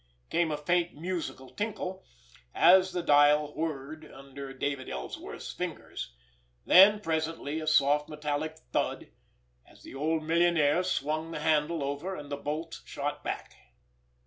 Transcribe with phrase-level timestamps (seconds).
[0.31, 2.03] Came a faint musical tinkle,
[2.55, 6.15] as the dial whirred under David Ellsworth's fingers;
[6.65, 9.11] then, presently, a soft metallic thud,
[9.63, 13.53] as the old millionaire swung the handle over and the bolts shot back.